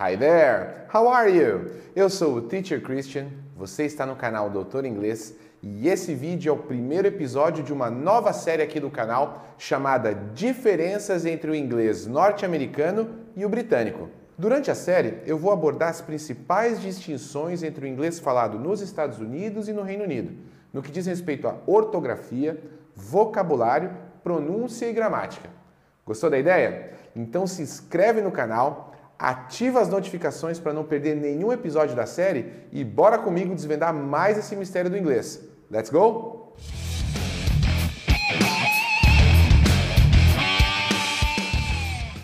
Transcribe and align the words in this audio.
Hi 0.00 0.16
there! 0.16 0.86
How 0.94 1.08
are 1.08 1.28
you? 1.28 1.72
Eu 1.96 2.08
sou 2.08 2.36
o 2.36 2.42
Teacher 2.42 2.80
Christian, 2.80 3.30
você 3.56 3.84
está 3.84 4.06
no 4.06 4.14
canal 4.14 4.48
Doutor 4.48 4.84
Inglês 4.84 5.34
e 5.60 5.88
esse 5.88 6.14
vídeo 6.14 6.50
é 6.50 6.52
o 6.52 6.56
primeiro 6.56 7.08
episódio 7.08 7.64
de 7.64 7.72
uma 7.72 7.90
nova 7.90 8.32
série 8.32 8.62
aqui 8.62 8.78
do 8.78 8.90
canal 8.90 9.44
chamada 9.58 10.14
Diferenças 10.14 11.26
entre 11.26 11.50
o 11.50 11.54
inglês 11.54 12.06
norte-americano 12.06 13.10
e 13.34 13.44
o 13.44 13.48
britânico. 13.48 14.08
Durante 14.38 14.70
a 14.70 14.74
série, 14.76 15.18
eu 15.26 15.36
vou 15.36 15.50
abordar 15.50 15.88
as 15.88 16.00
principais 16.00 16.80
distinções 16.80 17.64
entre 17.64 17.84
o 17.84 17.88
inglês 17.88 18.20
falado 18.20 18.56
nos 18.56 18.80
Estados 18.80 19.18
Unidos 19.18 19.68
e 19.68 19.72
no 19.72 19.82
Reino 19.82 20.04
Unido, 20.04 20.32
no 20.72 20.80
que 20.80 20.92
diz 20.92 21.06
respeito 21.06 21.48
à 21.48 21.56
ortografia, 21.66 22.56
vocabulário, 22.94 23.90
pronúncia 24.22 24.86
e 24.86 24.92
gramática. 24.92 25.50
Gostou 26.06 26.30
da 26.30 26.38
ideia? 26.38 26.92
Então 27.16 27.48
se 27.48 27.62
inscreve 27.62 28.22
no 28.22 28.30
canal, 28.30 28.87
ativa 29.18 29.80
as 29.80 29.88
notificações 29.88 30.60
para 30.60 30.72
não 30.72 30.84
perder 30.84 31.16
nenhum 31.16 31.52
episódio 31.52 31.96
da 31.96 32.06
série 32.06 32.52
e 32.70 32.84
bora 32.84 33.18
comigo 33.18 33.54
desvendar 33.54 33.92
mais 33.92 34.38
esse 34.38 34.54
mistério 34.54 34.88
do 34.88 34.96
inglês. 34.96 35.42
Let's 35.68 35.90
go? 35.90 36.54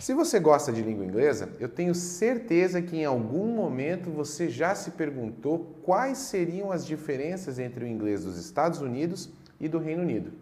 Se 0.00 0.12
você 0.12 0.40
gosta 0.40 0.72
de 0.72 0.82
língua 0.82 1.04
inglesa, 1.04 1.50
eu 1.60 1.68
tenho 1.68 1.94
certeza 1.94 2.82
que 2.82 2.96
em 2.96 3.04
algum 3.04 3.46
momento 3.54 4.10
você 4.10 4.48
já 4.48 4.74
se 4.74 4.90
perguntou 4.90 5.78
quais 5.84 6.18
seriam 6.18 6.72
as 6.72 6.84
diferenças 6.84 7.60
entre 7.60 7.84
o 7.84 7.86
inglês 7.86 8.24
dos 8.24 8.36
Estados 8.36 8.80
Unidos 8.80 9.30
e 9.60 9.68
do 9.68 9.78
Reino 9.78 10.02
Unido. 10.02 10.32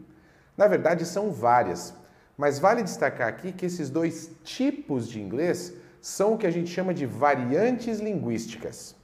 Na 0.56 0.66
verdade, 0.66 1.04
são 1.04 1.30
várias, 1.30 1.92
mas 2.36 2.58
vale 2.58 2.82
destacar 2.82 3.28
aqui 3.28 3.52
que 3.52 3.66
esses 3.66 3.90
dois 3.90 4.30
tipos 4.42 5.06
de 5.06 5.20
inglês 5.20 5.74
são 6.00 6.34
o 6.34 6.38
que 6.38 6.46
a 6.46 6.50
gente 6.50 6.70
chama 6.70 6.94
de 6.94 7.06
variantes 7.06 7.98
linguísticas. 7.98 8.94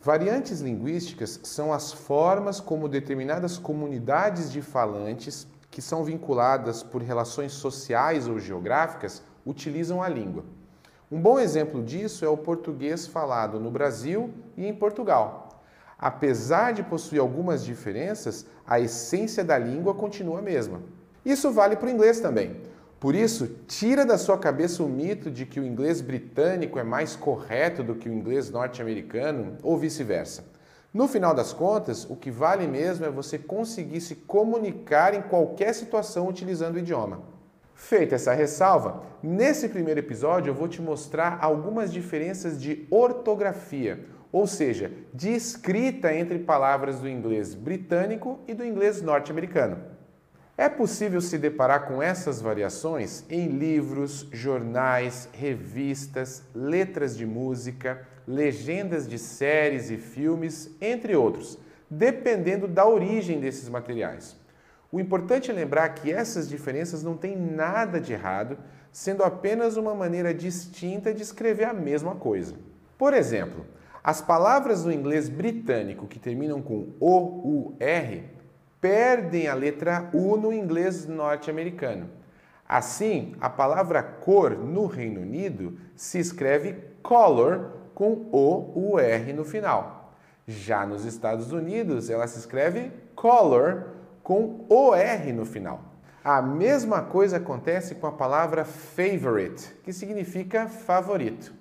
Variantes 0.00 0.60
linguísticas 0.60 1.40
são 1.42 1.72
as 1.72 1.92
formas 1.92 2.60
como 2.60 2.88
determinadas 2.88 3.58
comunidades 3.58 4.50
de 4.50 4.62
falantes, 4.62 5.46
que 5.70 5.82
são 5.82 6.04
vinculadas 6.04 6.82
por 6.82 7.02
relações 7.02 7.52
sociais 7.52 8.28
ou 8.28 8.38
geográficas, 8.38 9.22
utilizam 9.44 10.02
a 10.02 10.08
língua. 10.08 10.44
Um 11.10 11.20
bom 11.20 11.38
exemplo 11.38 11.82
disso 11.82 12.24
é 12.24 12.28
o 12.28 12.36
português 12.36 13.06
falado 13.06 13.58
no 13.58 13.70
Brasil 13.70 14.32
e 14.56 14.66
em 14.66 14.74
Portugal. 14.74 15.62
Apesar 15.98 16.72
de 16.72 16.82
possuir 16.82 17.20
algumas 17.20 17.64
diferenças, 17.64 18.46
a 18.66 18.78
essência 18.78 19.42
da 19.42 19.58
língua 19.58 19.94
continua 19.94 20.38
a 20.38 20.42
mesma. 20.42 20.80
Isso 21.24 21.50
vale 21.50 21.76
para 21.76 21.88
o 21.88 21.90
inglês 21.90 22.20
também. 22.20 22.60
Por 23.00 23.14
isso, 23.14 23.46
tira 23.68 24.04
da 24.04 24.18
sua 24.18 24.36
cabeça 24.36 24.82
o 24.82 24.88
mito 24.88 25.30
de 25.30 25.46
que 25.46 25.60
o 25.60 25.64
inglês 25.64 26.00
britânico 26.00 26.80
é 26.80 26.82
mais 26.82 27.14
correto 27.14 27.84
do 27.84 27.94
que 27.94 28.08
o 28.08 28.12
inglês 28.12 28.50
norte-americano 28.50 29.56
ou 29.62 29.78
vice-versa. 29.78 30.44
No 30.92 31.06
final 31.06 31.32
das 31.32 31.52
contas, 31.52 32.04
o 32.10 32.16
que 32.16 32.28
vale 32.28 32.66
mesmo 32.66 33.06
é 33.06 33.10
você 33.10 33.38
conseguir 33.38 34.00
se 34.00 34.16
comunicar 34.16 35.14
em 35.14 35.22
qualquer 35.22 35.72
situação 35.74 36.26
utilizando 36.26 36.74
o 36.74 36.78
idioma. 36.80 37.20
Feita 37.72 38.16
essa 38.16 38.32
ressalva, 38.32 39.04
nesse 39.22 39.68
primeiro 39.68 40.00
episódio 40.00 40.50
eu 40.50 40.54
vou 40.54 40.66
te 40.66 40.82
mostrar 40.82 41.38
algumas 41.40 41.92
diferenças 41.92 42.60
de 42.60 42.84
ortografia, 42.90 44.04
ou 44.32 44.48
seja, 44.48 44.90
de 45.14 45.30
escrita 45.30 46.12
entre 46.12 46.40
palavras 46.40 46.98
do 46.98 47.08
inglês 47.08 47.54
britânico 47.54 48.40
e 48.48 48.54
do 48.54 48.64
inglês 48.64 49.00
norte-americano. 49.00 49.97
É 50.60 50.68
possível 50.68 51.20
se 51.20 51.38
deparar 51.38 51.86
com 51.86 52.02
essas 52.02 52.40
variações 52.40 53.24
em 53.30 53.46
livros, 53.46 54.26
jornais, 54.32 55.28
revistas, 55.32 56.42
letras 56.52 57.16
de 57.16 57.24
música, 57.24 58.04
legendas 58.26 59.06
de 59.06 59.20
séries 59.20 59.88
e 59.88 59.96
filmes, 59.96 60.74
entre 60.80 61.14
outros, 61.14 61.56
dependendo 61.88 62.66
da 62.66 62.84
origem 62.84 63.38
desses 63.38 63.68
materiais. 63.68 64.36
O 64.90 64.98
importante 64.98 65.48
é 65.48 65.54
lembrar 65.54 65.90
que 65.90 66.10
essas 66.12 66.48
diferenças 66.48 67.04
não 67.04 67.16
têm 67.16 67.36
nada 67.36 68.00
de 68.00 68.12
errado, 68.12 68.58
sendo 68.90 69.22
apenas 69.22 69.76
uma 69.76 69.94
maneira 69.94 70.34
distinta 70.34 71.14
de 71.14 71.22
escrever 71.22 71.66
a 71.66 71.72
mesma 71.72 72.16
coisa. 72.16 72.56
Por 72.98 73.14
exemplo, 73.14 73.64
as 74.02 74.20
palavras 74.20 74.82
do 74.82 74.90
inglês 74.90 75.28
britânico 75.28 76.08
que 76.08 76.18
terminam 76.18 76.60
com 76.60 76.94
O, 76.98 77.18
U, 77.48 77.76
R 77.78 78.37
perdem 78.80 79.48
a 79.48 79.54
letra 79.54 80.08
U 80.12 80.36
no 80.36 80.52
inglês 80.52 81.06
norte-americano. 81.06 82.10
Assim, 82.68 83.34
a 83.40 83.48
palavra 83.48 84.02
cor 84.02 84.50
no 84.50 84.86
Reino 84.86 85.22
Unido 85.22 85.78
se 85.96 86.18
escreve 86.18 86.76
color 87.02 87.72
com 87.94 88.28
O, 88.30 88.92
U, 88.92 88.98
R 88.98 89.32
no 89.32 89.44
final. 89.44 90.14
Já 90.46 90.86
nos 90.86 91.04
Estados 91.04 91.50
Unidos, 91.50 92.10
ela 92.10 92.26
se 92.26 92.38
escreve 92.38 92.92
color 93.14 93.94
com 94.22 94.66
O, 94.68 94.94
R 94.94 95.32
no 95.32 95.44
final. 95.44 95.82
A 96.22 96.42
mesma 96.42 97.02
coisa 97.02 97.38
acontece 97.38 97.94
com 97.94 98.06
a 98.06 98.12
palavra 98.12 98.64
favorite, 98.64 99.74
que 99.82 99.92
significa 99.92 100.68
favorito. 100.68 101.54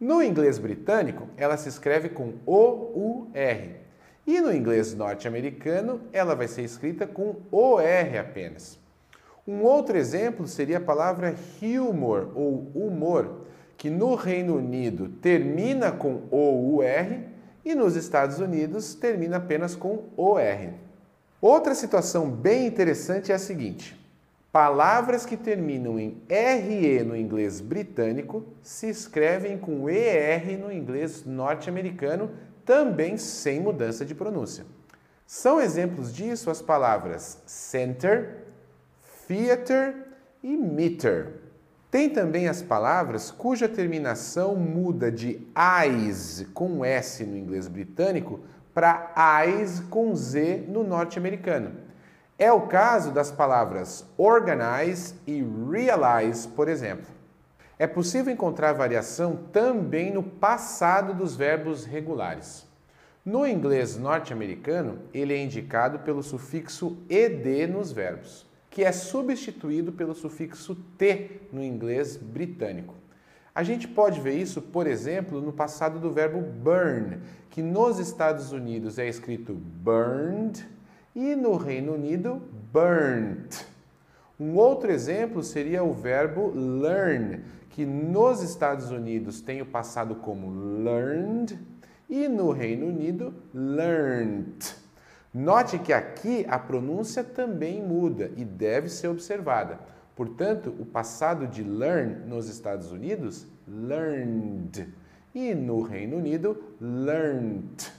No 0.00 0.22
inglês 0.22 0.58
britânico, 0.58 1.28
ela 1.36 1.56
se 1.56 1.68
escreve 1.68 2.08
com 2.08 2.34
O, 2.46 2.58
U, 2.94 3.30
R. 3.34 3.85
E 4.26 4.40
no 4.40 4.52
inglês 4.52 4.92
norte-americano, 4.92 6.00
ela 6.12 6.34
vai 6.34 6.48
ser 6.48 6.62
escrita 6.62 7.06
com 7.06 7.36
OR 7.52 8.18
apenas. 8.18 8.78
Um 9.46 9.62
outro 9.62 9.96
exemplo 9.96 10.48
seria 10.48 10.78
a 10.78 10.80
palavra 10.80 11.36
humor 11.62 12.32
ou 12.34 12.66
humor, 12.74 13.46
que 13.76 13.88
no 13.88 14.16
Reino 14.16 14.56
Unido 14.56 15.08
termina 15.22 15.92
com 15.92 16.22
OUR 16.32 17.20
e 17.64 17.74
nos 17.74 17.94
Estados 17.94 18.40
Unidos 18.40 18.94
termina 18.94 19.36
apenas 19.36 19.76
com 19.76 20.04
OR. 20.16 20.72
Outra 21.40 21.76
situação 21.76 22.28
bem 22.28 22.66
interessante 22.66 23.30
é 23.30 23.36
a 23.36 23.38
seguinte: 23.38 23.96
palavras 24.50 25.24
que 25.24 25.36
terminam 25.36 26.00
em 26.00 26.20
RE 26.28 27.04
no 27.04 27.16
inglês 27.16 27.60
britânico 27.60 28.42
se 28.62 28.88
escrevem 28.88 29.56
com 29.58 29.88
ER 29.88 30.58
no 30.58 30.72
inglês 30.72 31.24
norte-americano 31.24 32.30
também 32.66 33.16
sem 33.16 33.60
mudança 33.60 34.04
de 34.04 34.14
pronúncia. 34.14 34.66
São 35.24 35.60
exemplos 35.60 36.12
disso 36.12 36.50
as 36.50 36.60
palavras 36.60 37.40
center, 37.46 38.44
theater 39.26 39.94
e 40.42 40.56
meter. 40.56 41.40
Tem 41.90 42.10
também 42.10 42.48
as 42.48 42.60
palavras 42.60 43.30
cuja 43.30 43.68
terminação 43.68 44.56
muda 44.56 45.10
de 45.10 45.40
eyes 45.56 46.44
com 46.52 46.84
S 46.84 47.24
no 47.24 47.36
inglês 47.36 47.68
britânico 47.68 48.40
para 48.74 49.14
eyes 49.16 49.80
com 49.88 50.14
Z 50.14 50.66
no 50.68 50.84
norte-americano. 50.84 51.72
É 52.38 52.52
o 52.52 52.62
caso 52.62 53.12
das 53.12 53.30
palavras 53.30 54.04
organize 54.18 55.14
e 55.26 55.42
realize, 55.70 56.46
por 56.48 56.68
exemplo. 56.68 57.15
É 57.78 57.86
possível 57.86 58.32
encontrar 58.32 58.72
variação 58.72 59.36
também 59.52 60.10
no 60.10 60.22
passado 60.22 61.12
dos 61.12 61.36
verbos 61.36 61.84
regulares. 61.84 62.66
No 63.22 63.46
inglês 63.46 63.98
norte-americano, 63.98 65.00
ele 65.12 65.34
é 65.34 65.42
indicado 65.42 65.98
pelo 65.98 66.22
sufixo 66.22 66.96
ed 67.10 67.66
nos 67.66 67.92
verbos, 67.92 68.46
que 68.70 68.82
é 68.82 68.92
substituído 68.92 69.92
pelo 69.92 70.14
sufixo 70.14 70.74
t 70.96 71.42
no 71.52 71.62
inglês 71.62 72.16
britânico. 72.16 72.94
A 73.54 73.62
gente 73.62 73.88
pode 73.88 74.20
ver 74.20 74.34
isso, 74.34 74.62
por 74.62 74.86
exemplo, 74.86 75.40
no 75.40 75.52
passado 75.52 75.98
do 75.98 76.12
verbo 76.12 76.40
burn, 76.40 77.18
que 77.50 77.60
nos 77.60 77.98
Estados 77.98 78.52
Unidos 78.52 78.98
é 78.98 79.08
escrito 79.08 79.54
burned 79.54 80.66
e 81.14 81.34
no 81.34 81.56
Reino 81.56 81.94
Unido 81.94 82.40
burnt. 82.72 83.75
Um 84.38 84.56
outro 84.56 84.90
exemplo 84.90 85.42
seria 85.42 85.82
o 85.82 85.94
verbo 85.94 86.52
learn, 86.54 87.42
que 87.70 87.86
nos 87.86 88.42
Estados 88.42 88.90
Unidos 88.90 89.40
tem 89.40 89.62
o 89.62 89.66
passado 89.66 90.16
como 90.16 90.50
learned 90.82 91.58
e 92.08 92.28
no 92.28 92.52
Reino 92.52 92.86
Unido 92.86 93.34
learned. 93.54 94.74
Note 95.32 95.78
que 95.78 95.92
aqui 95.92 96.46
a 96.48 96.58
pronúncia 96.58 97.24
também 97.24 97.82
muda 97.82 98.30
e 98.36 98.44
deve 98.44 98.88
ser 98.88 99.08
observada. 99.08 99.78
Portanto, 100.14 100.74
o 100.78 100.84
passado 100.86 101.46
de 101.46 101.62
learn 101.62 102.26
nos 102.26 102.48
Estados 102.48 102.90
Unidos, 102.90 103.46
learned, 103.68 104.88
e 105.34 105.54
no 105.54 105.82
Reino 105.82 106.16
Unido, 106.16 106.56
learned. 106.80 107.92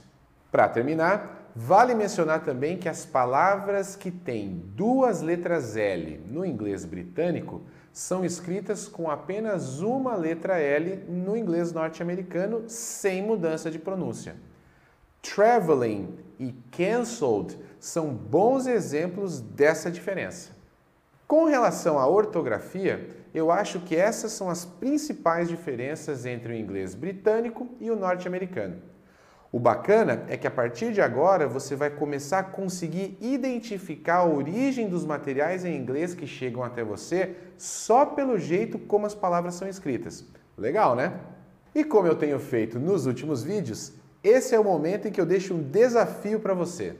Para 0.50 0.68
terminar, 0.68 1.37
vale 1.60 1.92
mencionar 1.92 2.44
também 2.44 2.78
que 2.78 2.88
as 2.88 3.04
palavras 3.04 3.96
que 3.96 4.12
têm 4.12 4.62
duas 4.76 5.20
letras 5.20 5.76
L 5.76 6.20
no 6.28 6.46
inglês 6.46 6.84
britânico 6.84 7.62
são 7.92 8.24
escritas 8.24 8.86
com 8.86 9.10
apenas 9.10 9.80
uma 9.80 10.14
letra 10.14 10.60
L 10.60 11.04
no 11.08 11.36
inglês 11.36 11.72
norte-americano, 11.72 12.62
sem 12.68 13.24
mudança 13.24 13.72
de 13.72 13.78
pronúncia. 13.78 14.36
Traveling 15.20 16.16
e 16.38 16.54
cancelled 16.70 17.58
são 17.80 18.14
bons 18.14 18.68
exemplos 18.68 19.40
dessa 19.40 19.90
diferença. 19.90 20.52
Com 21.26 21.44
relação 21.44 21.98
à 21.98 22.06
ortografia, 22.06 23.10
eu 23.34 23.50
acho 23.50 23.80
que 23.80 23.96
essas 23.96 24.30
são 24.30 24.48
as 24.48 24.64
principais 24.64 25.48
diferenças 25.48 26.24
entre 26.24 26.52
o 26.52 26.56
inglês 26.56 26.94
britânico 26.94 27.66
e 27.80 27.90
o 27.90 27.96
norte-americano. 27.96 28.80
O 29.50 29.58
bacana 29.58 30.24
é 30.28 30.36
que 30.36 30.46
a 30.46 30.50
partir 30.50 30.92
de 30.92 31.00
agora 31.00 31.48
você 31.48 31.74
vai 31.74 31.88
começar 31.88 32.40
a 32.40 32.44
conseguir 32.44 33.16
identificar 33.18 34.16
a 34.16 34.26
origem 34.26 34.88
dos 34.88 35.06
materiais 35.06 35.64
em 35.64 35.74
inglês 35.74 36.12
que 36.12 36.26
chegam 36.26 36.62
até 36.62 36.84
você 36.84 37.34
só 37.56 38.04
pelo 38.04 38.38
jeito 38.38 38.78
como 38.78 39.06
as 39.06 39.14
palavras 39.14 39.54
são 39.54 39.66
escritas. 39.66 40.26
Legal, 40.56 40.94
né? 40.94 41.18
E 41.74 41.82
como 41.82 42.06
eu 42.06 42.14
tenho 42.14 42.38
feito 42.38 42.78
nos 42.78 43.06
últimos 43.06 43.42
vídeos, 43.42 43.94
esse 44.22 44.54
é 44.54 44.60
o 44.60 44.64
momento 44.64 45.08
em 45.08 45.10
que 45.10 45.20
eu 45.20 45.26
deixo 45.26 45.54
um 45.54 45.62
desafio 45.62 46.40
para 46.40 46.52
você. 46.52 46.96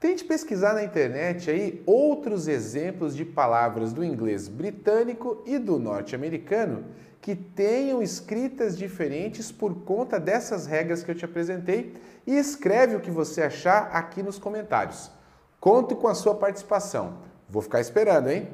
Tente 0.00 0.24
pesquisar 0.24 0.74
na 0.74 0.84
internet 0.84 1.50
aí 1.50 1.82
outros 1.86 2.46
exemplos 2.46 3.16
de 3.16 3.24
palavras 3.24 3.92
do 3.92 4.04
inglês 4.04 4.48
britânico 4.48 5.42
e 5.46 5.58
do 5.58 5.78
norte-americano 5.78 6.84
que 7.24 7.34
tenham 7.34 8.02
escritas 8.02 8.76
diferentes 8.76 9.50
por 9.50 9.74
conta 9.84 10.20
dessas 10.20 10.66
regras 10.66 11.02
que 11.02 11.10
eu 11.10 11.14
te 11.14 11.24
apresentei 11.24 11.94
e 12.26 12.36
escreve 12.36 12.96
o 12.96 13.00
que 13.00 13.10
você 13.10 13.42
achar 13.42 13.88
aqui 13.92 14.22
nos 14.22 14.38
comentários. 14.38 15.10
Conto 15.58 15.96
com 15.96 16.06
a 16.06 16.14
sua 16.14 16.34
participação. 16.34 17.20
Vou 17.48 17.62
ficar 17.62 17.80
esperando, 17.80 18.28
hein? 18.28 18.50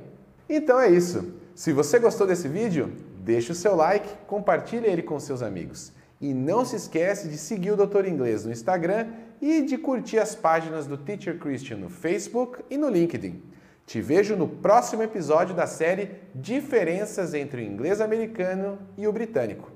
Então 0.49 0.79
é 0.79 0.89
isso. 0.89 1.35
Se 1.53 1.73
você 1.73 1.99
gostou 1.99 2.29
desse 2.29 2.47
vídeo, 2.47 2.93
deixe 3.19 3.51
o 3.51 3.57
seu 3.57 3.75
like, 3.75 4.09
compartilhe 4.29 4.87
ele 4.87 5.03
com 5.03 5.19
seus 5.19 5.43
amigos. 5.43 5.93
E 6.21 6.33
não 6.33 6.65
se 6.65 6.77
esquece 6.77 7.29
de 7.29 7.39
seguir 7.39 7.73
o 7.73 7.77
Doutor 7.77 8.07
Inglês 8.07 8.45
no 8.45 8.53
Instagram 8.53 9.09
e 9.41 9.63
de 9.63 9.79
curtir 9.79 10.19
as 10.19 10.35
páginas 10.35 10.87
do 10.87 10.97
Teacher 10.97 11.39
Christian 11.39 11.79
no 11.79 11.89
Facebook 11.89 12.63
e 12.71 12.77
no 12.77 12.89
LinkedIn. 12.89 13.43
Te 13.87 14.01
vejo 14.01 14.37
no 14.37 14.47
próximo 14.47 15.03
episódio 15.03 15.55
da 15.55 15.67
série 15.67 16.13
Diferenças 16.35 17.35
entre 17.35 17.63
o 17.63 17.65
inglês 17.65 18.01
americano 18.01 18.79
e 18.97 19.09
o 19.09 19.13
britânico. 19.13 19.73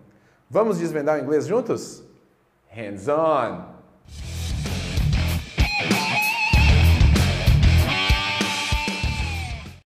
Vamos 0.49 0.79
desvendar 0.79 1.19
o 1.19 1.23
inglês 1.23 1.47
juntos? 1.47 2.05
Hands 2.69 3.09
on! 3.09 3.74